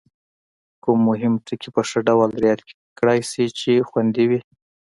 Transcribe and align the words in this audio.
کوم 0.83 0.99
مهم 1.09 1.33
ټکي 1.45 1.69
په 1.75 1.81
ښه 1.89 1.99
ډول 2.07 2.29
رعایت 2.43 2.61
کړای 2.99 3.19
شي 3.31 3.45
چې 3.59 3.71
خوندي 3.87 4.25
وي؟ 4.29 4.39